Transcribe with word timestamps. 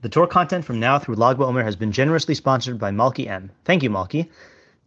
The 0.00 0.08
Torah 0.08 0.28
content 0.28 0.64
from 0.64 0.78
now 0.78 1.00
through 1.00 1.16
Lag 1.16 1.38
BaOmer 1.38 1.64
has 1.64 1.74
been 1.74 1.90
generously 1.90 2.36
sponsored 2.36 2.78
by 2.78 2.92
Malki 2.92 3.26
M. 3.26 3.50
Thank 3.64 3.82
you, 3.82 3.90
Malki. 3.90 4.28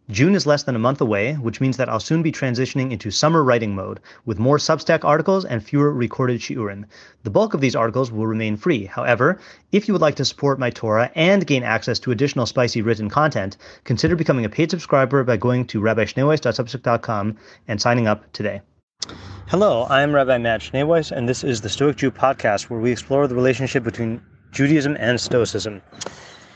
June 0.08 0.34
is 0.34 0.46
less 0.46 0.62
than 0.62 0.74
a 0.74 0.78
month 0.78 1.02
away, 1.02 1.34
which 1.34 1.60
means 1.60 1.76
that 1.76 1.90
I'll 1.90 2.00
soon 2.00 2.22
be 2.22 2.32
transitioning 2.32 2.90
into 2.90 3.10
summer 3.10 3.44
writing 3.44 3.74
mode, 3.74 4.00
with 4.24 4.38
more 4.38 4.56
Substack 4.56 5.04
articles 5.04 5.44
and 5.44 5.62
fewer 5.62 5.92
recorded 5.92 6.40
shiurim. 6.40 6.86
The 7.24 7.30
bulk 7.30 7.52
of 7.52 7.60
these 7.60 7.76
articles 7.76 8.10
will 8.10 8.26
remain 8.26 8.56
free. 8.56 8.86
However, 8.86 9.38
if 9.70 9.86
you 9.86 9.92
would 9.92 10.00
like 10.00 10.14
to 10.14 10.24
support 10.24 10.58
my 10.58 10.70
Torah 10.70 11.10
and 11.14 11.46
gain 11.46 11.62
access 11.62 11.98
to 11.98 12.10
additional 12.10 12.46
spicy 12.46 12.80
written 12.80 13.10
content, 13.10 13.58
consider 13.84 14.16
becoming 14.16 14.46
a 14.46 14.48
paid 14.48 14.70
subscriber 14.70 15.22
by 15.24 15.36
going 15.36 15.66
to 15.66 15.80
rabbischneeweiss.substack.com 15.82 17.36
and 17.68 17.82
signing 17.82 18.06
up 18.06 18.32
today. 18.32 18.62
Hello, 19.48 19.86
I'm 19.90 20.14
Rabbi 20.14 20.38
Matt 20.38 20.62
Schneeweiss, 20.62 21.12
and 21.12 21.28
this 21.28 21.44
is 21.44 21.60
the 21.60 21.68
Stoic 21.68 21.96
Jew 21.96 22.10
podcast, 22.10 22.70
where 22.70 22.80
we 22.80 22.90
explore 22.90 23.26
the 23.26 23.34
relationship 23.34 23.84
between 23.84 24.22
Judaism 24.52 24.96
and 25.00 25.18
Stoicism. 25.18 25.80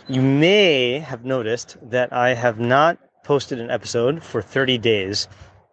You 0.07 0.21
may 0.21 0.99
have 1.01 1.25
noticed 1.25 1.79
that 1.83 2.13
I 2.13 2.35
have 2.35 2.61
not 2.61 2.99
posted 3.25 3.59
an 3.59 3.71
episode 3.71 4.23
for 4.23 4.41
30 4.41 4.79
days, 4.79 5.27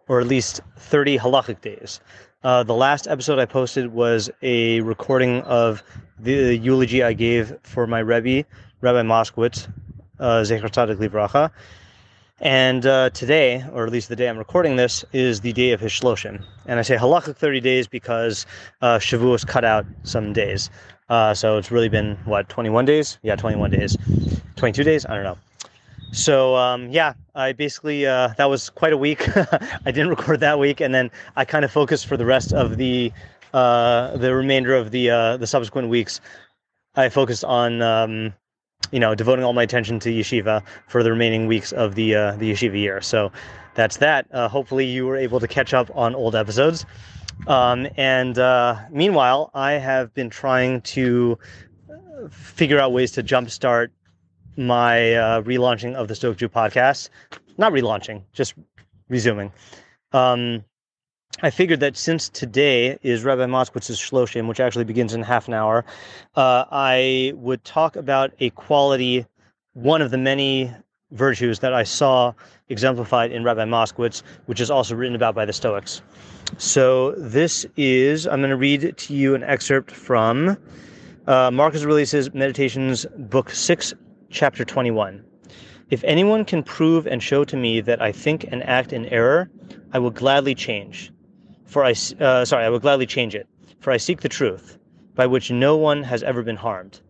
or 0.08 0.20
at 0.20 0.26
least 0.26 0.60
30 0.76 1.18
halachic 1.18 1.60
days. 1.60 2.00
Uh, 2.42 2.62
the 2.62 2.74
last 2.74 3.06
episode 3.06 3.38
I 3.38 3.44
posted 3.44 3.92
was 3.92 4.30
a 4.42 4.80
recording 4.80 5.42
of 5.42 5.82
the 6.18 6.56
eulogy 6.56 7.02
I 7.02 7.12
gave 7.12 7.54
for 7.62 7.86
my 7.86 8.00
Rebbe, 8.00 8.46
Rabbi 8.80 9.02
Moskowitz, 9.02 9.68
uh, 10.18 10.42
Zecher 10.42 10.70
Tzadik 10.70 10.96
Livracha. 10.96 11.50
And 12.44 12.84
uh, 12.84 13.08
today, 13.10 13.64
or 13.72 13.86
at 13.86 13.90
least 13.90 14.10
the 14.10 14.16
day 14.16 14.28
I'm 14.28 14.36
recording 14.36 14.76
this, 14.76 15.02
is 15.14 15.40
the 15.40 15.54
day 15.54 15.72
of 15.72 15.80
his 15.80 15.92
shloshim. 15.92 16.44
And 16.66 16.78
I 16.78 16.82
say 16.82 16.94
halachic 16.94 17.36
30 17.36 17.60
days 17.60 17.88
because 17.88 18.44
uh, 18.82 18.98
Shavuos 18.98 19.46
cut 19.46 19.64
out 19.64 19.86
some 20.02 20.34
days. 20.34 20.68
Uh, 21.08 21.32
so 21.32 21.56
it's 21.56 21.70
really 21.70 21.88
been, 21.88 22.18
what, 22.26 22.50
21 22.50 22.84
days? 22.84 23.18
Yeah, 23.22 23.34
21 23.34 23.70
days. 23.70 23.96
22 24.56 24.84
days? 24.84 25.06
I 25.06 25.14
don't 25.14 25.24
know. 25.24 25.38
So 26.12 26.54
um, 26.54 26.90
yeah, 26.90 27.14
I 27.34 27.52
basically 27.52 28.06
uh, 28.06 28.28
that 28.36 28.48
was 28.48 28.70
quite 28.70 28.92
a 28.92 28.96
week. 28.96 29.26
I 29.36 29.90
didn't 29.90 30.10
record 30.10 30.38
that 30.40 30.60
week, 30.60 30.80
and 30.80 30.94
then 30.94 31.10
I 31.34 31.44
kind 31.44 31.64
of 31.64 31.72
focused 31.72 32.06
for 32.06 32.16
the 32.16 32.24
rest 32.24 32.52
of 32.52 32.76
the 32.76 33.12
uh, 33.52 34.16
the 34.16 34.32
remainder 34.32 34.74
of 34.76 34.92
the 34.92 35.10
uh, 35.10 35.36
the 35.38 35.46
subsequent 35.48 35.88
weeks. 35.88 36.20
I 36.94 37.08
focused 37.08 37.42
on 37.42 37.82
um, 37.82 38.32
you 38.90 39.00
know 39.00 39.14
devoting 39.14 39.44
all 39.44 39.52
my 39.52 39.62
attention 39.62 39.98
to 40.00 40.10
yeshiva 40.10 40.62
for 40.88 41.02
the 41.02 41.10
remaining 41.10 41.46
weeks 41.46 41.72
of 41.72 41.94
the 41.94 42.14
uh, 42.14 42.32
the 42.36 42.52
yeshiva 42.52 42.78
year. 42.78 43.00
So 43.00 43.32
that's 43.74 43.98
that. 43.98 44.26
Uh, 44.32 44.48
hopefully, 44.48 44.86
you 44.86 45.06
were 45.06 45.16
able 45.16 45.40
to 45.40 45.48
catch 45.48 45.74
up 45.74 45.90
on 45.94 46.14
old 46.14 46.34
episodes. 46.34 46.86
Um, 47.48 47.88
and 47.96 48.38
uh, 48.38 48.78
meanwhile, 48.90 49.50
I 49.54 49.72
have 49.72 50.14
been 50.14 50.30
trying 50.30 50.80
to 50.82 51.38
figure 52.30 52.78
out 52.78 52.92
ways 52.92 53.12
to 53.12 53.22
jumpstart 53.22 53.88
my 54.56 55.14
uh, 55.14 55.42
relaunching 55.42 55.94
of 55.94 56.08
the 56.08 56.14
Stoic 56.14 56.38
Jew 56.38 56.48
podcast. 56.48 57.08
Not 57.58 57.72
relaunching, 57.72 58.22
just 58.32 58.54
resuming. 59.08 59.52
Um, 60.12 60.64
I 61.44 61.50
figured 61.50 61.80
that 61.80 61.94
since 61.94 62.30
today 62.30 62.98
is 63.02 63.22
Rabbi 63.22 63.44
Moskowitz's 63.44 64.00
Shloshim, 64.00 64.48
which 64.48 64.60
actually 64.60 64.84
begins 64.84 65.12
in 65.12 65.22
half 65.22 65.46
an 65.46 65.52
hour, 65.52 65.84
uh, 66.36 66.64
I 66.70 67.34
would 67.36 67.62
talk 67.64 67.96
about 67.96 68.32
a 68.40 68.48
quality, 68.48 69.26
one 69.74 70.00
of 70.00 70.10
the 70.10 70.16
many 70.16 70.72
virtues 71.10 71.58
that 71.58 71.74
I 71.74 71.82
saw 71.82 72.32
exemplified 72.70 73.30
in 73.30 73.44
Rabbi 73.44 73.66
Moskowitz, 73.66 74.22
which 74.46 74.58
is 74.58 74.70
also 74.70 74.94
written 74.94 75.14
about 75.14 75.34
by 75.34 75.44
the 75.44 75.52
Stoics. 75.52 76.00
So 76.56 77.12
this 77.18 77.66
is, 77.76 78.26
I'm 78.26 78.40
going 78.40 78.48
to 78.48 78.56
read 78.56 78.96
to 78.96 79.14
you 79.14 79.34
an 79.34 79.42
excerpt 79.42 79.90
from 79.90 80.56
uh, 81.26 81.50
Marcus 81.50 81.84
Aurelius' 81.84 82.32
Meditations, 82.32 83.04
Book 83.18 83.50
6, 83.50 83.92
chapter 84.30 84.64
21. 84.64 85.22
If 85.90 86.02
anyone 86.04 86.46
can 86.46 86.62
prove 86.62 87.06
and 87.06 87.22
show 87.22 87.44
to 87.44 87.56
me 87.56 87.82
that 87.82 88.00
I 88.00 88.12
think 88.12 88.46
and 88.50 88.62
act 88.62 88.94
in 88.94 89.04
error, 89.06 89.50
I 89.92 89.98
will 89.98 90.10
gladly 90.10 90.54
change. 90.54 91.10
For 91.64 91.84
I, 91.84 91.94
uh, 92.20 92.44
sorry, 92.44 92.64
I 92.64 92.68
will 92.68 92.78
gladly 92.78 93.06
change 93.06 93.34
it. 93.34 93.46
For 93.80 93.90
I 93.90 93.96
seek 93.96 94.20
the 94.20 94.28
truth, 94.28 94.78
by 95.14 95.26
which 95.26 95.50
no 95.50 95.76
one 95.76 96.02
has 96.02 96.22
ever 96.22 96.42
been 96.42 96.56
harmed. 96.56 97.00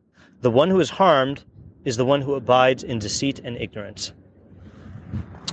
The 0.40 0.50
one 0.50 0.70
who 0.70 0.80
is 0.80 0.90
harmed 0.90 1.44
is 1.84 1.96
the 1.96 2.04
one 2.04 2.20
who 2.20 2.34
abides 2.34 2.82
in 2.82 2.98
deceit 2.98 3.40
and 3.44 3.56
ignorance. 3.56 4.12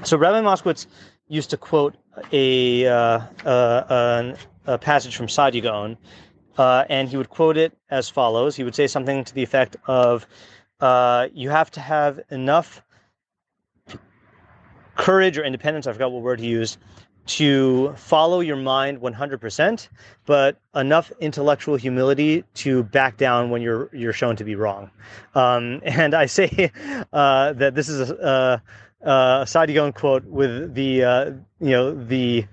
So 0.04 0.18
Rabbi 0.18 0.42
Moskowitz 0.42 0.88
used 1.28 1.50
to 1.52 1.58
quote 1.58 1.96
a, 2.32 2.88
uh, 2.88 3.20
uh, 3.46 4.36
a 4.66 4.78
passage 4.78 5.16
from 5.16 5.28
Saadia 5.28 5.62
Gaon, 5.62 5.98
uh, 6.58 6.86
and 6.90 7.08
he 7.08 7.18
would 7.18 7.30
quote 7.30 7.58
it 7.58 7.78
as 7.90 8.10
follows. 8.10 8.56
He 8.56 8.64
would 8.64 8.76
say 8.76 8.88
something 8.88 9.24
to 9.24 9.34
the 9.34 9.44
effect 9.44 9.78
of, 9.88 10.26
uh, 10.80 11.28
you 11.34 11.50
have 11.50 11.72
to 11.72 11.80
have 11.80 12.20
enough 12.30 12.82
courage 14.96 15.38
or 15.38 15.44
independence, 15.44 15.88
I 15.88 15.94
forgot 15.94 16.12
what 16.12 16.22
word 16.22 16.40
he 16.40 16.48
used, 16.48 16.78
to 17.28 17.94
follow 17.94 18.40
your 18.40 18.56
mind 18.56 19.00
100%, 19.00 19.88
but 20.26 20.58
enough 20.76 21.12
intellectual 21.20 21.76
humility 21.76 22.44
to 22.56 22.84
back 22.84 23.18
down 23.18 23.50
when 23.50 23.62
you're 23.62 23.90
you're 23.94 24.14
shown 24.14 24.36
to 24.36 24.44
be 24.44 24.56
wrong. 24.56 24.90
Um, 25.36 25.82
and 25.86 26.14
I 26.14 26.26
say 26.26 26.72
uh, 27.14 27.54
that 27.54 27.76
this 27.76 27.90
is 27.90 28.10
a, 28.10 28.62
a, 29.04 29.10
a 29.10 29.46
Saadia 29.46 29.76
Gaon 29.76 29.94
quote 29.94 30.26
with 30.26 30.74
the 30.74 31.04
uh, 31.04 31.26
you 31.60 31.72
know 31.72 31.94
the 31.94 32.46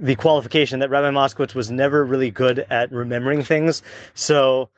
the 0.00 0.14
qualification 0.16 0.80
that 0.80 0.90
Rabbi 0.90 1.10
Moskowitz 1.10 1.54
was 1.54 1.70
never 1.70 2.04
really 2.04 2.30
good 2.30 2.66
at 2.70 2.90
remembering 2.92 3.42
things. 3.42 3.82
So 4.14 4.68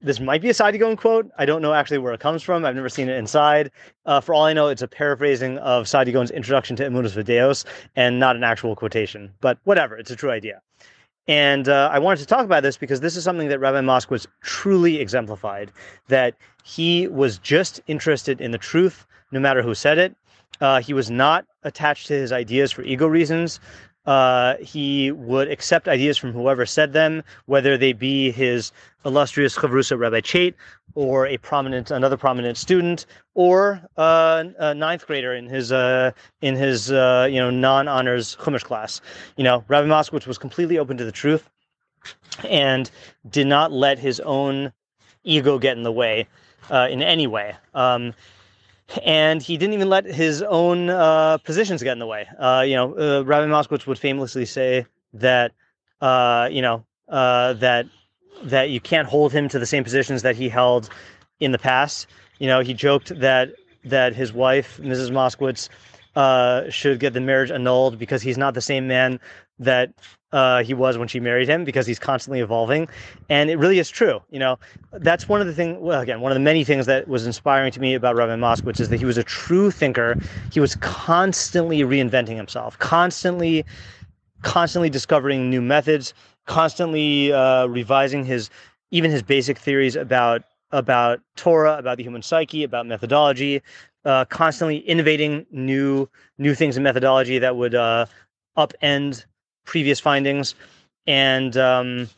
this 0.00 0.20
might 0.20 0.42
be 0.42 0.50
a 0.50 0.52
Saadia 0.52 0.78
Gaon 0.78 0.96
quote. 0.96 1.30
I 1.38 1.46
don't 1.46 1.62
know 1.62 1.72
actually 1.72 1.98
where 1.98 2.12
it 2.12 2.20
comes 2.20 2.42
from. 2.42 2.64
I've 2.64 2.74
never 2.74 2.88
seen 2.88 3.08
it 3.08 3.16
inside. 3.16 3.70
Uh, 4.04 4.20
for 4.20 4.34
all 4.34 4.44
I 4.44 4.52
know, 4.52 4.68
it's 4.68 4.82
a 4.82 4.88
paraphrasing 4.88 5.58
of 5.58 5.86
Saadia 5.86 6.12
Gaon's 6.12 6.30
introduction 6.30 6.76
to 6.76 6.84
Emunos 6.84 7.16
V'Deos 7.16 7.64
and 7.96 8.20
not 8.20 8.36
an 8.36 8.44
actual 8.44 8.76
quotation. 8.76 9.32
But 9.40 9.58
whatever, 9.64 9.96
it's 9.96 10.10
a 10.10 10.16
true 10.16 10.30
idea. 10.30 10.60
And 11.28 11.68
uh, 11.68 11.90
I 11.92 11.98
wanted 11.98 12.20
to 12.20 12.26
talk 12.26 12.44
about 12.44 12.62
this 12.62 12.76
because 12.76 13.00
this 13.00 13.16
is 13.16 13.24
something 13.24 13.48
that 13.48 13.58
Rabbi 13.58 13.80
Moskowitz 13.80 14.26
truly 14.42 15.00
exemplified 15.00 15.72
that 16.08 16.34
he 16.62 17.08
was 17.08 17.38
just 17.38 17.80
interested 17.88 18.40
in 18.40 18.52
the 18.52 18.58
truth, 18.58 19.06
no 19.32 19.40
matter 19.40 19.62
who 19.62 19.74
said 19.74 19.98
it. 19.98 20.14
Uh, 20.60 20.80
he 20.80 20.94
was 20.94 21.10
not 21.10 21.44
attached 21.64 22.06
to 22.06 22.14
his 22.14 22.32
ideas 22.32 22.70
for 22.72 22.82
ego 22.82 23.06
reasons. 23.06 23.60
Uh, 24.06 24.56
he 24.58 25.10
would 25.10 25.50
accept 25.50 25.88
ideas 25.88 26.16
from 26.16 26.32
whoever 26.32 26.64
said 26.64 26.92
them, 26.92 27.22
whether 27.46 27.76
they 27.76 27.92
be 27.92 28.30
his 28.30 28.72
illustrious 29.04 29.56
Chavrusa 29.56 29.98
Rabbi 29.98 30.20
Chait, 30.20 30.54
or 30.94 31.26
a 31.26 31.36
prominent, 31.38 31.90
another 31.90 32.16
prominent 32.16 32.56
student, 32.56 33.06
or 33.34 33.80
uh, 33.96 34.44
a 34.58 34.74
ninth 34.74 35.06
grader 35.06 35.34
in 35.34 35.46
his 35.46 35.72
uh, 35.72 36.10
in 36.40 36.54
his 36.54 36.92
uh, 36.92 37.26
you 37.30 37.36
know 37.36 37.50
non-honors 37.50 38.36
Chumash 38.36 38.64
class. 38.64 39.00
You 39.36 39.44
know, 39.44 39.64
Rabbi 39.68 39.88
Moskowitz 39.88 40.26
was 40.26 40.38
completely 40.38 40.78
open 40.78 40.96
to 40.96 41.04
the 41.04 41.12
truth, 41.12 41.48
and 42.48 42.90
did 43.28 43.46
not 43.46 43.72
let 43.72 43.98
his 43.98 44.20
own 44.20 44.72
ego 45.24 45.58
get 45.58 45.76
in 45.76 45.82
the 45.82 45.92
way 45.92 46.26
uh, 46.70 46.88
in 46.90 47.02
any 47.02 47.26
way. 47.26 47.56
Um, 47.74 48.14
and 49.04 49.42
he 49.42 49.56
didn't 49.56 49.74
even 49.74 49.88
let 49.88 50.04
his 50.04 50.42
own 50.42 50.90
uh, 50.90 51.38
positions 51.38 51.82
get 51.82 51.92
in 51.92 51.98
the 51.98 52.06
way. 52.06 52.26
Uh, 52.38 52.64
you 52.66 52.74
know, 52.74 52.94
uh, 52.94 53.22
Rabbi 53.24 53.46
Moskowitz 53.46 53.86
would 53.86 53.98
famously 53.98 54.44
say 54.44 54.86
that, 55.14 55.52
uh, 56.00 56.48
you 56.50 56.62
know, 56.62 56.84
uh, 57.08 57.54
that 57.54 57.86
that 58.44 58.70
you 58.70 58.80
can't 58.80 59.08
hold 59.08 59.32
him 59.32 59.48
to 59.48 59.58
the 59.58 59.66
same 59.66 59.82
positions 59.82 60.22
that 60.22 60.36
he 60.36 60.48
held 60.48 60.90
in 61.40 61.52
the 61.52 61.58
past. 61.58 62.06
You 62.38 62.46
know, 62.46 62.60
he 62.60 62.74
joked 62.74 63.18
that 63.18 63.52
that 63.84 64.14
his 64.14 64.32
wife, 64.32 64.78
Mrs. 64.82 65.10
Moskowitz, 65.10 65.68
uh, 66.16 66.68
should 66.70 67.00
get 67.00 67.12
the 67.12 67.20
marriage 67.20 67.50
annulled 67.50 67.98
because 67.98 68.22
he's 68.22 68.38
not 68.38 68.54
the 68.54 68.60
same 68.60 68.86
man 68.86 69.20
that 69.58 69.92
uh, 70.32 70.62
he 70.62 70.74
was 70.74 70.98
when 70.98 71.08
she 71.08 71.20
married 71.20 71.48
him 71.48 71.64
because 71.64 71.86
he's 71.86 71.98
constantly 71.98 72.40
evolving. 72.40 72.88
And 73.28 73.48
it 73.50 73.58
really 73.58 73.78
is 73.78 73.88
true. 73.88 74.20
You 74.30 74.38
know, 74.38 74.58
that's 74.92 75.28
one 75.28 75.40
of 75.40 75.46
the 75.46 75.54
things, 75.54 75.78
well, 75.80 76.00
again, 76.00 76.20
one 76.20 76.32
of 76.32 76.36
the 76.36 76.40
many 76.40 76.64
things 76.64 76.86
that 76.86 77.08
was 77.08 77.26
inspiring 77.26 77.72
to 77.72 77.80
me 77.80 77.94
about 77.94 78.16
Rabbi 78.16 78.34
Moskowitz 78.36 78.80
is 78.80 78.88
that 78.88 78.98
he 78.98 79.04
was 79.04 79.18
a 79.18 79.24
true 79.24 79.70
thinker. 79.70 80.16
He 80.52 80.60
was 80.60 80.76
constantly 80.76 81.80
reinventing 81.80 82.36
himself, 82.36 82.78
constantly, 82.78 83.64
constantly 84.42 84.90
discovering 84.90 85.48
new 85.48 85.62
methods, 85.62 86.12
constantly 86.46 87.32
uh, 87.32 87.66
revising 87.66 88.24
his, 88.24 88.50
even 88.90 89.10
his 89.10 89.22
basic 89.22 89.58
theories 89.58 89.96
about 89.96 90.42
about 90.72 91.20
Torah, 91.36 91.78
about 91.78 91.96
the 91.96 92.02
human 92.02 92.22
psyche, 92.22 92.64
about 92.64 92.86
methodology, 92.86 93.62
uh, 94.04 94.24
constantly 94.24 94.78
innovating 94.78 95.46
new 95.50 96.08
new 96.38 96.54
things 96.54 96.76
in 96.76 96.82
methodology 96.82 97.38
that 97.38 97.56
would 97.56 97.74
uh, 97.74 98.06
upend 98.56 99.24
previous 99.66 100.00
findings, 100.00 100.54
and 101.06 101.56
um, 101.58 102.08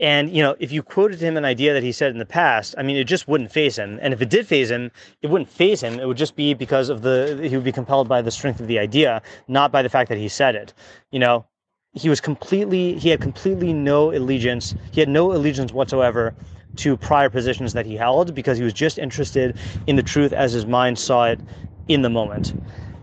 and 0.00 0.34
you 0.34 0.42
know 0.42 0.56
if 0.58 0.72
you 0.72 0.82
quoted 0.82 1.20
him 1.20 1.36
an 1.36 1.44
idea 1.44 1.72
that 1.72 1.82
he 1.82 1.92
said 1.92 2.10
in 2.10 2.18
the 2.18 2.26
past, 2.26 2.74
I 2.76 2.82
mean 2.82 2.96
it 2.96 3.04
just 3.04 3.28
wouldn't 3.28 3.52
faze 3.52 3.78
him. 3.78 3.98
And 4.02 4.12
if 4.12 4.20
it 4.20 4.30
did 4.30 4.46
faze 4.46 4.70
him, 4.70 4.90
it 5.22 5.28
wouldn't 5.28 5.48
faze 5.48 5.82
him. 5.82 6.00
It 6.00 6.06
would 6.08 6.16
just 6.16 6.34
be 6.34 6.52
because 6.54 6.88
of 6.88 7.02
the 7.02 7.38
he 7.48 7.54
would 7.54 7.64
be 7.64 7.72
compelled 7.72 8.08
by 8.08 8.20
the 8.20 8.30
strength 8.32 8.58
of 8.60 8.66
the 8.66 8.78
idea, 8.78 9.22
not 9.46 9.70
by 9.70 9.82
the 9.82 9.88
fact 9.88 10.08
that 10.08 10.18
he 10.18 10.28
said 10.28 10.56
it. 10.56 10.74
You 11.12 11.20
know, 11.20 11.46
he 11.92 12.08
was 12.08 12.20
completely 12.20 12.98
he 12.98 13.08
had 13.08 13.20
completely 13.20 13.72
no 13.72 14.12
allegiance. 14.12 14.74
He 14.90 15.00
had 15.00 15.08
no 15.08 15.32
allegiance 15.32 15.72
whatsoever 15.72 16.34
to 16.76 16.96
prior 16.96 17.30
positions 17.30 17.72
that 17.72 17.86
he 17.86 17.94
held 17.94 18.34
because 18.34 18.58
he 18.58 18.64
was 18.64 18.72
just 18.72 18.98
interested 18.98 19.56
in 19.86 19.94
the 19.94 20.02
truth 20.02 20.32
as 20.32 20.52
his 20.52 20.66
mind 20.66 20.98
saw 20.98 21.26
it 21.26 21.40
in 21.86 22.02
the 22.02 22.10
moment. 22.10 22.52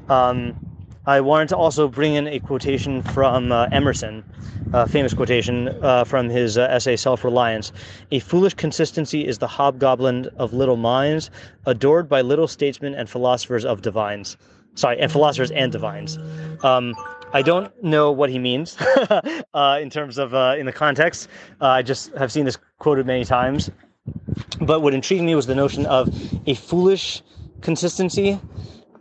Um, 0.10 0.56
I 1.06 1.20
wanted 1.20 1.50
to 1.50 1.58
also 1.58 1.88
bring 1.88 2.14
in 2.14 2.28
a 2.28 2.40
quotation 2.40 3.02
from 3.02 3.52
uh, 3.52 3.68
Emerson, 3.72 4.24
a 4.72 4.88
famous 4.88 5.16
quotation 5.16 5.70
uh, 5.82 6.04
from 6.04 6.30
his 6.30 6.60
uh, 6.60 6.68
essay 6.70 6.96
Self 6.96 7.24
Reliance. 7.24 7.72
A 8.12 8.20
foolish 8.20 8.54
consistency 8.54 9.26
is 9.28 9.40
the 9.40 9.48
hobgoblin 9.48 10.30
of 10.38 10.54
little 10.54 10.78
minds, 10.78 11.32
adored 11.66 12.08
by 12.08 12.22
little 12.22 12.48
statesmen 12.48 12.94
and 12.94 13.10
philosophers 13.10 13.66
of 13.66 13.82
divines. 13.82 14.38
Sorry, 14.76 15.00
and 15.00 15.12
philosophers 15.12 15.50
and 15.52 15.72
divines. 15.72 16.20
Um, 16.64 16.94
I 17.34 17.42
don't 17.42 17.72
know 17.84 18.12
what 18.12 18.30
he 18.30 18.38
means 18.38 18.78
uh, 19.54 19.80
in 19.82 19.90
terms 19.90 20.20
of 20.20 20.36
uh, 20.36 20.56
in 20.58 20.68
the 20.68 20.72
context. 20.72 21.30
Uh, 21.60 21.68
I 21.68 21.82
just 21.82 22.14
have 22.14 22.32
seen 22.32 22.46
this 22.46 22.58
quoted 22.78 23.08
many 23.08 23.26
times. 23.26 23.72
But 24.60 24.82
what 24.82 24.94
intrigued 24.94 25.24
me 25.24 25.34
was 25.34 25.48
the 25.48 25.56
notion 25.56 25.86
of 25.88 26.10
a 26.46 26.54
foolish 26.54 27.24
consistency 27.62 28.40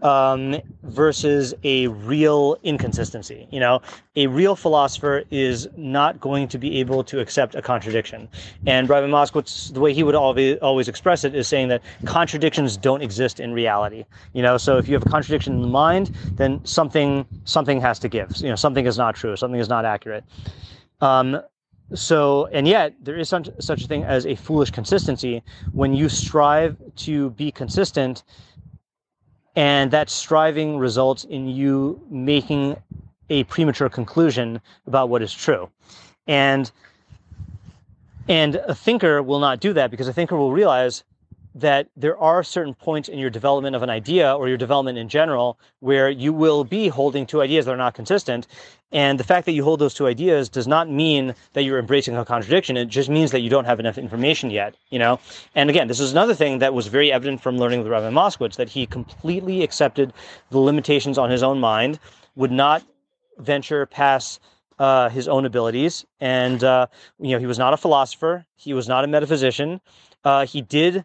um, 0.03 0.57
versus 0.83 1.55
a 1.65 1.89
real 1.89 2.57
inconsistency. 2.63 3.47
You 3.51 3.61
know, 3.61 3.81
a 4.17 4.27
real 4.27 4.57
philosopher 4.57 5.25
is 5.31 5.69
not 5.77 6.21
going 6.21 6.49
to 6.49 6.59
be 6.59 6.79
able 6.81 7.05
to 7.05 7.21
accept 7.21 7.55
a 7.55 7.63
contradiction. 7.63 8.29
And 8.67 8.89
Rabbi 8.89 9.07
Moskowitz, 9.07 9.73
the 9.73 9.81
way 9.81 9.93
he 9.93 10.03
would 10.03 10.15
always, 10.15 10.59
always 10.59 10.89
express 10.89 11.25
it 11.25 11.35
is 11.35 11.49
saying 11.49 11.69
that 11.69 11.83
contradictions 12.05 12.77
don't 12.77 13.03
exist 13.03 13.41
in 13.41 13.53
reality. 13.53 14.05
You 14.33 14.43
know, 14.43 14.57
so 14.57 14.79
if 14.79 14.89
you 14.89 14.95
have 14.95 15.07
a 15.07 15.11
contradiction 15.11 15.55
in 15.55 15.63
the 15.63 15.69
mind, 15.69 16.09
then 16.35 16.65
something 16.65 17.27
something 17.45 17.81
has 17.81 17.99
to 18.01 18.09
give. 18.09 18.37
You 18.39 18.49
know, 18.49 18.57
something 18.57 18.87
is 18.87 18.99
not 18.99 19.15
true, 19.15 19.37
something 19.37 19.61
is 19.61 19.69
not 19.69 19.85
accurate. 19.85 20.25
Um, 21.01 21.41
so 21.95 22.47
and 22.53 22.69
yet 22.69 22.95
there 23.03 23.17
is 23.17 23.29
such, 23.29 23.49
such 23.59 23.85
a 23.85 23.87
thing 23.89 24.05
as 24.05 24.27
a 24.27 24.37
foolish 24.37 24.71
consistency 24.71 25.43
when 25.73 25.95
you 25.95 26.09
strive 26.09 26.77
to 26.97 27.31
be 27.31 27.51
consistent 27.51 28.23
and 29.57 29.91
that 29.91 30.11
striving 30.11 30.79
results 30.79 31.25
in 31.25 31.49
you 31.49 32.01
making 32.11 32.77
a 33.29 33.45
premature 33.45 33.89
conclusion 33.89 34.61
about 34.87 35.09
what 35.09 35.23
is 35.23 35.33
true. 35.33 35.71
And 36.27 36.71
and 38.29 38.57
a 38.57 38.75
thinker 38.75 39.23
will 39.23 39.41
not 39.41 39.61
do 39.61 39.73
that 39.73 39.91
because 39.91 40.07
a 40.07 40.13
thinker 40.13 40.37
will 40.37 40.53
realize 40.53 41.03
that 41.55 41.89
there 41.97 42.17
are 42.19 42.43
certain 42.43 42.75
points 42.75 43.09
in 43.09 43.19
your 43.19 43.31
development 43.31 43.75
of 43.75 43.83
an 43.83 43.91
idea 43.91 44.33
or 44.35 44.49
your 44.49 44.57
development 44.57 44.99
in 44.99 45.09
general 45.09 45.59
where 45.81 46.09
you 46.09 46.33
will 46.33 46.65
be 46.65 46.89
holding 46.89 47.27
two 47.27 47.43
ideas 47.43 47.67
that 47.67 47.73
are 47.73 47.77
not 47.77 47.95
consistent. 47.95 48.47
And 48.93 49.19
the 49.19 49.25
fact 49.25 49.47
that 49.47 49.53
you 49.53 49.65
hold 49.65 49.81
those 49.81 49.95
two 49.95 50.07
ideas 50.07 50.49
does 50.49 50.67
not 50.67 50.91
mean 50.91 51.35
that 51.53 51.63
you're 51.63 51.79
embracing 51.79 52.17
a 52.17 52.25
contradiction. 52.25 52.77
It 52.77 52.87
just 52.87 53.09
means 53.09 53.31
that 53.31 53.41
you 53.41 53.51
don't 53.51 53.65
have 53.65 53.81
enough 53.81 53.99
information 53.99 54.51
yet, 54.51 54.75
you 54.91 54.99
know? 54.99 55.21
And 55.55 55.71
again, 55.71 55.89
this 55.89 56.01
is 56.01 56.13
another 56.13 56.35
thing 56.35 56.59
that 56.59 56.75
was 56.75 56.87
very 56.87 57.13
evident 57.13 57.41
from 57.41 57.59
learning 57.59 57.81
with 57.81 57.89
Rabbi 57.89 58.11
Moskowitz, 58.11 58.57
that 58.57 58.69
he 58.69 58.87
completely 58.87 59.63
accepted 59.63 60.13
the 60.51 60.59
limitations 60.59 61.19
on 61.19 61.31
his 61.31 61.43
own 61.43 61.61
mind, 61.61 61.99
would 62.35 62.53
not 62.53 62.85
venture 63.39 63.87
past 63.87 64.41
uh, 64.79 65.09
his 65.09 65.29
own 65.29 65.45
abilities. 65.45 66.05
And, 66.21 66.65
uh, 66.65 66.87
you 67.21 67.31
know, 67.31 67.39
he 67.39 67.47
was 67.47 67.59
not 67.59 67.75
a 67.75 67.77
philosopher. 67.77 68.47
He 68.57 68.73
was 68.75 68.89
not 68.89 69.05
a 69.05 69.07
metaphysician. 69.07 69.81
Uh, 70.25 70.47
he 70.47 70.63
did 70.63 71.05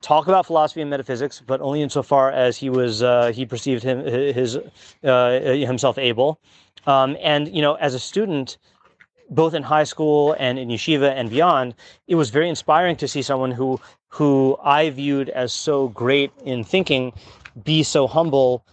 talk 0.00 0.26
about 0.28 0.46
philosophy 0.46 0.80
and 0.80 0.90
metaphysics, 0.90 1.42
but 1.46 1.60
only 1.60 1.82
insofar 1.82 2.30
as 2.30 2.56
he 2.56 2.70
was 2.70 3.02
uh, 3.02 3.32
he 3.34 3.46
perceived 3.46 3.82
him 3.82 4.04
his 4.04 4.58
uh, 5.04 5.30
himself 5.40 5.98
able. 5.98 6.40
Um, 6.86 7.16
and 7.20 7.54
you 7.54 7.62
know, 7.62 7.74
as 7.74 7.94
a 7.94 7.98
student, 7.98 8.58
both 9.28 9.54
in 9.54 9.62
high 9.62 9.84
school 9.84 10.34
and 10.38 10.58
in 10.58 10.68
yeshiva 10.68 11.10
and 11.12 11.30
beyond, 11.30 11.74
it 12.08 12.14
was 12.14 12.30
very 12.30 12.48
inspiring 12.48 12.96
to 12.96 13.08
see 13.08 13.22
someone 13.22 13.50
who 13.50 13.80
who 14.08 14.56
I 14.62 14.90
viewed 14.90 15.28
as 15.30 15.52
so 15.52 15.88
great 15.88 16.32
in 16.44 16.64
thinking 16.64 17.12
be 17.62 17.82
so 17.82 18.06
humble 18.06 18.64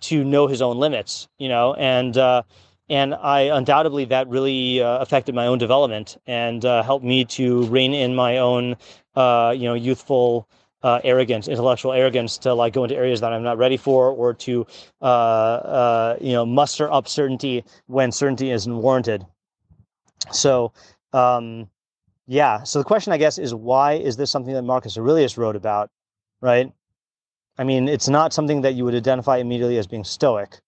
to 0.00 0.22
know 0.24 0.46
his 0.46 0.60
own 0.60 0.78
limits. 0.78 1.28
You 1.38 1.48
know, 1.48 1.74
and 1.74 2.16
uh, 2.18 2.42
and 2.88 3.14
I 3.14 3.42
undoubtedly 3.42 4.04
that 4.06 4.28
really 4.28 4.82
uh, 4.82 4.98
affected 4.98 5.34
my 5.34 5.46
own 5.46 5.58
development 5.58 6.18
and 6.26 6.64
uh, 6.64 6.82
helped 6.82 7.04
me 7.04 7.24
to 7.24 7.64
rein 7.64 7.94
in 7.94 8.14
my 8.14 8.38
own, 8.38 8.76
uh, 9.16 9.54
you 9.56 9.64
know, 9.64 9.74
youthful 9.74 10.48
uh, 10.86 11.00
arrogance, 11.02 11.48
intellectual 11.48 11.92
arrogance 11.92 12.38
to 12.38 12.54
like 12.54 12.72
go 12.72 12.84
into 12.84 12.94
areas 12.94 13.20
that 13.20 13.32
I'm 13.32 13.42
not 13.42 13.58
ready 13.58 13.76
for, 13.76 14.08
or 14.10 14.32
to 14.34 14.64
uh, 15.02 15.04
uh, 15.04 16.16
you 16.20 16.32
know 16.32 16.46
muster 16.46 16.90
up 16.92 17.08
certainty 17.08 17.64
when 17.86 18.12
certainty 18.12 18.52
isn't 18.52 18.76
warranted. 18.76 19.26
So, 20.30 20.72
um, 21.12 21.68
yeah. 22.28 22.62
So 22.62 22.78
the 22.78 22.84
question, 22.84 23.12
I 23.12 23.16
guess, 23.16 23.36
is 23.36 23.52
why 23.52 23.94
is 23.94 24.16
this 24.16 24.30
something 24.30 24.54
that 24.54 24.62
Marcus 24.62 24.96
Aurelius 24.96 25.36
wrote 25.36 25.56
about, 25.56 25.90
right? 26.40 26.72
I 27.58 27.64
mean, 27.64 27.88
it's 27.88 28.08
not 28.08 28.32
something 28.32 28.60
that 28.60 28.74
you 28.74 28.84
would 28.84 28.94
identify 28.94 29.38
immediately 29.38 29.78
as 29.78 29.88
being 29.88 30.04
Stoic. 30.04 30.60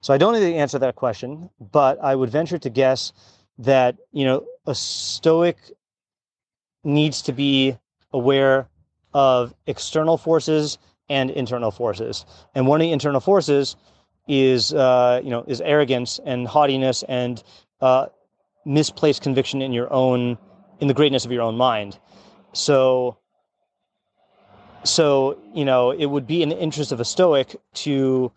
So 0.00 0.12
I 0.12 0.18
don't 0.18 0.34
the 0.34 0.56
answer 0.56 0.80
that 0.80 0.96
question, 0.96 1.50
but 1.70 2.02
I 2.02 2.16
would 2.16 2.30
venture 2.30 2.58
to 2.58 2.68
guess 2.68 3.12
that 3.58 3.96
you 4.10 4.24
know 4.24 4.44
a 4.66 4.74
Stoic 4.74 5.56
needs 6.82 7.22
to 7.22 7.32
be 7.32 7.78
aware 8.12 8.66
of 9.14 9.54
external 9.66 10.16
forces 10.16 10.78
and 11.08 11.30
internal 11.30 11.70
forces. 11.70 12.24
And 12.54 12.66
one 12.66 12.80
of 12.80 12.86
the 12.86 12.92
internal 12.92 13.20
forces 13.20 13.76
is, 14.28 14.72
uh, 14.72 15.20
you 15.22 15.30
know, 15.30 15.44
is 15.46 15.60
arrogance 15.60 16.20
and 16.24 16.46
haughtiness 16.46 17.02
and 17.08 17.42
uh, 17.80 18.06
misplaced 18.64 19.22
conviction 19.22 19.62
in 19.62 19.72
your 19.72 19.92
own, 19.92 20.38
in 20.80 20.88
the 20.88 20.94
greatness 20.94 21.24
of 21.24 21.32
your 21.32 21.42
own 21.42 21.56
mind. 21.56 21.98
So, 22.52 23.18
so 24.84 25.38
you 25.54 25.64
know, 25.64 25.90
it 25.90 26.06
would 26.06 26.26
be 26.26 26.42
in 26.42 26.48
the 26.48 26.58
interest 26.58 26.92
of 26.92 27.00
a 27.00 27.04
Stoic 27.04 27.56
to 27.74 28.32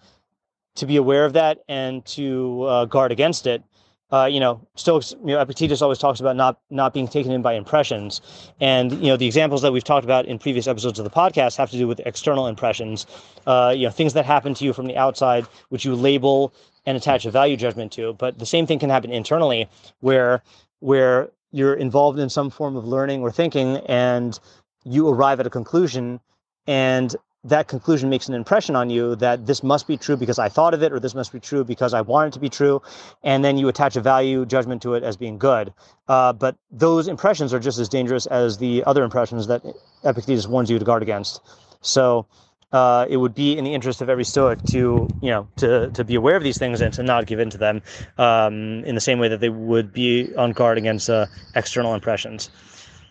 to 0.76 0.86
be 0.86 0.98
aware 0.98 1.24
of 1.24 1.34
that 1.34 1.64
and 1.70 2.06
to 2.06 2.64
uh, 2.64 2.86
guard 2.86 3.12
against 3.12 3.48
it 3.48 3.64
uh, 4.12 4.26
you 4.26 4.40
know, 4.40 4.62
Stoics, 4.76 5.14
you 5.22 5.34
know, 5.34 5.42
Epictetus 5.42 5.82
always 5.82 5.98
talks 5.98 6.20
about 6.20 6.36
not 6.36 6.60
not 6.70 6.94
being 6.94 7.08
taken 7.08 7.32
in 7.32 7.42
by 7.42 7.54
impressions, 7.54 8.22
and 8.60 8.92
you 8.94 9.08
know, 9.08 9.18
the 9.18 9.26
examples 9.26 9.62
that 9.64 9.72
we've 9.74 9.84
talked 9.84 10.04
about 10.04 10.26
in 10.26 10.38
previous 10.38 10.68
episodes 10.68 11.00
of 11.00 11.06
the 11.06 11.10
podcast 11.10 11.58
have 11.58 11.72
to 11.72 11.78
do 11.78 11.88
with 11.88 12.00
external 12.06 12.48
impressions, 12.48 13.08
uh, 13.48 13.74
you 13.76 13.86
know, 13.86 13.92
things 13.92 14.14
that 14.14 14.26
happen 14.26 14.54
to 14.54 14.64
you 14.64 14.74
from 14.74 14.86
the 14.86 14.96
outside, 14.96 15.46
which 15.70 15.86
you 15.86 15.96
label 15.96 16.54
and 16.86 16.96
attach 16.96 17.26
a 17.26 17.32
value 17.32 17.58
judgment 17.58 17.92
to. 17.94 18.14
But 18.14 18.38
the 18.38 18.46
same 18.46 18.68
thing 18.68 18.78
can 18.78 18.92
happen 18.92 19.12
internally, 19.12 19.68
where 20.02 20.44
where 20.82 21.32
you're 21.52 21.74
involved 21.74 22.20
in 22.20 22.30
some 22.30 22.50
form 22.52 22.76
of 22.76 22.86
learning 22.86 23.22
or 23.22 23.32
thinking, 23.32 23.78
and 23.88 24.40
you 24.84 25.10
arrive 25.10 25.40
at 25.40 25.48
a 25.48 25.50
conclusion, 25.50 26.20
and 26.68 27.16
that 27.46 27.68
conclusion 27.68 28.10
makes 28.10 28.28
an 28.28 28.34
impression 28.34 28.76
on 28.76 28.90
you 28.90 29.16
that 29.18 29.46
this 29.46 29.64
must 29.64 29.88
be 29.88 29.98
true 29.98 30.18
because 30.18 30.40
I 30.40 30.50
thought 30.50 30.74
of 30.74 30.82
it, 30.84 30.92
or 30.92 31.00
this 31.00 31.16
must 31.16 31.32
be 31.32 31.40
true 31.40 31.64
because 31.64 31.94
I 31.94 32.02
want 32.02 32.30
it 32.30 32.34
to 32.34 32.40
be 32.40 32.50
true, 32.50 32.82
and 33.24 33.46
then 33.46 33.58
you 33.58 33.68
attach 33.68 33.96
a 33.96 34.02
value 34.02 34.46
judgment 34.46 34.82
to 34.82 34.96
it 34.96 35.04
as 35.04 35.16
being 35.16 35.38
good. 35.38 35.72
Uh, 36.08 36.34
but 36.34 36.58
those 36.72 37.08
impressions 37.08 37.54
are 37.54 37.60
just 37.60 37.78
as 37.78 37.88
dangerous 37.88 38.26
as 38.26 38.58
the 38.58 38.84
other 38.86 39.04
impressions 39.04 39.48
that 39.48 39.64
Epictetus 40.04 40.48
warns 40.48 40.70
you 40.70 40.80
to 40.80 40.86
guard 40.86 41.04
against. 41.04 41.40
So 41.82 42.26
uh, 42.72 43.06
it 43.08 43.18
would 43.18 43.36
be 43.36 43.58
in 43.58 43.64
the 43.64 43.74
interest 43.74 44.02
of 44.02 44.10
every 44.10 44.26
Stoic 44.26 44.64
to 44.66 45.08
you 45.22 45.30
know 45.30 45.48
to 45.58 45.92
to 45.92 46.04
be 46.04 46.16
aware 46.16 46.36
of 46.36 46.44
these 46.44 46.58
things 46.58 46.82
and 46.82 46.94
to 46.96 47.04
not 47.04 47.28
give 47.28 47.40
in 47.40 47.50
to 47.52 47.58
them 47.58 47.82
um, 48.18 48.84
in 48.86 48.96
the 48.96 49.02
same 49.02 49.20
way 49.20 49.28
that 49.30 49.40
they 49.40 49.50
would 49.50 49.94
be 49.94 50.36
on 50.36 50.52
guard 50.52 50.78
against 50.78 51.10
uh, 51.10 51.28
external 51.54 51.94
impressions. 51.94 52.50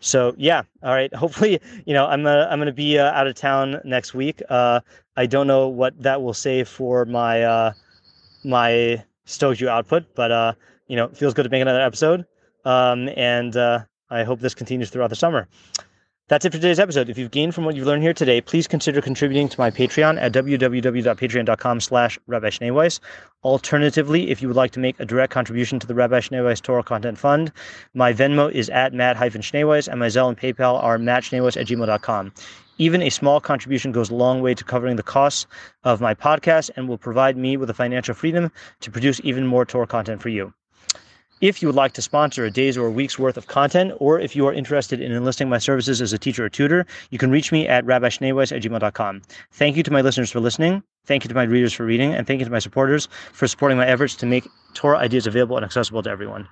So 0.04 0.34
yeah, 0.36 0.62
all 0.82 0.92
right. 0.94 1.12
Hopefully, 1.24 1.60
you 1.86 1.94
know, 1.94 2.06
I'm 2.06 2.26
uh, 2.26 2.46
I'm 2.50 2.60
to 2.60 2.72
be 2.72 2.98
uh, 2.98 3.10
out 3.12 3.26
of 3.26 3.34
town 3.34 3.80
next 3.84 4.14
week. 4.14 4.42
Uh, 4.48 4.80
I 5.16 5.26
don't 5.26 5.46
know 5.46 5.68
what 5.68 6.00
that 6.02 6.22
will 6.22 6.34
say 6.34 6.62
for 6.62 7.04
my 7.06 7.42
uh, 7.42 7.72
my 8.44 9.02
Stoju 9.26 9.66
output, 9.66 10.14
but 10.14 10.30
uh, 10.30 10.52
you 10.88 10.96
know, 10.96 11.06
it 11.06 11.16
feels 11.16 11.32
good 11.32 11.44
to 11.44 11.48
make 11.48 11.62
another 11.62 11.80
episode. 11.80 12.26
Um, 12.64 13.08
and 13.16 13.56
uh, 13.56 13.84
I 14.10 14.24
hope 14.24 14.40
this 14.40 14.54
continues 14.54 14.90
throughout 14.90 15.08
the 15.08 15.16
summer. 15.16 15.48
That's 16.28 16.46
it 16.46 16.52
for 16.52 16.56
today's 16.56 16.80
episode. 16.80 17.10
If 17.10 17.18
you've 17.18 17.32
gained 17.32 17.54
from 17.54 17.66
what 17.66 17.76
you've 17.76 17.86
learned 17.86 18.02
here 18.02 18.14
today, 18.14 18.40
please 18.40 18.66
consider 18.66 19.02
contributing 19.02 19.46
to 19.46 19.60
my 19.60 19.70
Patreon 19.70 20.18
at 20.18 20.32
www.patreon.com 20.32 21.80
slash 21.80 22.18
Rabbi 22.26 22.48
Schneeweiss. 22.48 22.98
Alternatively, 23.42 24.30
if 24.30 24.40
you 24.40 24.48
would 24.48 24.56
like 24.56 24.70
to 24.70 24.80
make 24.80 24.98
a 24.98 25.04
direct 25.04 25.34
contribution 25.34 25.78
to 25.80 25.86
the 25.86 25.94
Rabbi 25.94 26.20
Schneeweiss 26.20 26.62
Torah 26.62 26.82
Content 26.82 27.18
Fund, 27.18 27.52
my 27.92 28.14
Venmo 28.14 28.50
is 28.50 28.70
at 28.70 28.94
matt-schneeweiss 28.94 29.86
and 29.86 30.00
my 30.00 30.06
Zelle 30.06 30.28
and 30.28 30.38
PayPal 30.38 30.82
are 30.82 30.96
mattschneeweiss 30.96 31.60
at 31.60 31.66
gmail.com. 31.66 32.32
Even 32.78 33.02
a 33.02 33.10
small 33.10 33.38
contribution 33.38 33.92
goes 33.92 34.08
a 34.08 34.14
long 34.14 34.40
way 34.40 34.54
to 34.54 34.64
covering 34.64 34.96
the 34.96 35.02
costs 35.02 35.46
of 35.84 36.00
my 36.00 36.14
podcast 36.14 36.70
and 36.74 36.88
will 36.88 36.96
provide 36.96 37.36
me 37.36 37.58
with 37.58 37.66
the 37.66 37.74
financial 37.74 38.14
freedom 38.14 38.50
to 38.80 38.90
produce 38.90 39.20
even 39.24 39.46
more 39.46 39.66
Torah 39.66 39.86
content 39.86 40.22
for 40.22 40.30
you. 40.30 40.54
If 41.44 41.60
you 41.60 41.68
would 41.68 41.76
like 41.76 41.92
to 41.92 42.00
sponsor 42.00 42.46
a 42.46 42.50
day's 42.50 42.78
or 42.78 42.86
a 42.86 42.90
week's 42.90 43.18
worth 43.18 43.36
of 43.36 43.48
content, 43.48 43.92
or 43.98 44.18
if 44.18 44.34
you 44.34 44.46
are 44.46 44.54
interested 44.54 44.98
in 45.02 45.12
enlisting 45.12 45.46
my 45.46 45.58
services 45.58 46.00
as 46.00 46.10
a 46.10 46.18
teacher 46.18 46.46
or 46.46 46.48
tutor, 46.48 46.86
you 47.10 47.18
can 47.18 47.30
reach 47.30 47.52
me 47.52 47.68
at 47.68 47.84
rabbischneeweiss 47.84 48.50
at 48.50 48.62
gmail.com. 48.62 49.20
Thank 49.52 49.76
you 49.76 49.82
to 49.82 49.90
my 49.90 50.00
listeners 50.00 50.30
for 50.30 50.40
listening. 50.40 50.82
Thank 51.04 51.22
you 51.22 51.28
to 51.28 51.34
my 51.34 51.42
readers 51.42 51.74
for 51.74 51.84
reading. 51.84 52.14
And 52.14 52.26
thank 52.26 52.38
you 52.40 52.46
to 52.46 52.50
my 52.50 52.60
supporters 52.60 53.10
for 53.34 53.46
supporting 53.46 53.76
my 53.76 53.86
efforts 53.86 54.14
to 54.14 54.24
make 54.24 54.48
Torah 54.72 54.96
ideas 54.96 55.26
available 55.26 55.58
and 55.58 55.66
accessible 55.66 56.02
to 56.04 56.08
everyone. 56.08 56.48